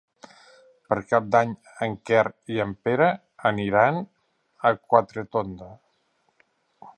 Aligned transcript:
Per 0.93 0.97
Cap 1.09 1.27
d'Any 1.35 1.51
en 1.87 1.93
Quer 2.09 2.23
i 2.55 2.57
en 2.65 2.71
Pere 2.87 3.09
iran 3.67 4.01
a 4.71 4.73
Quatretonda. 4.95 5.71